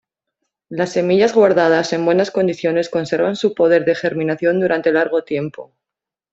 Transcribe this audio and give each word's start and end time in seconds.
Las 0.69 0.93
semillas 0.93 1.35
guardadas 1.35 1.93
en 1.93 2.03
buenas 2.05 2.31
condiciones 2.31 2.89
conservan 2.89 3.35
su 3.35 3.53
poder 3.53 3.85
de 3.85 3.93
germinación 3.93 4.59
durante 4.59 4.91
largo 4.91 5.23
tiempo. 5.23 5.75